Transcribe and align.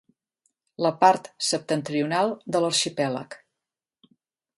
La 0.85 0.91
part 1.01 1.29
septentrional 1.47 2.33
de 2.55 2.61
l'arxipèlag. 2.65 3.37